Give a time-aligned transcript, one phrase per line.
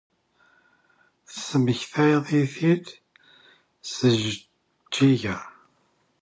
[1.27, 2.85] Tesmektay-it-id
[3.91, 3.93] s
[4.23, 5.37] Jeǧǧiga.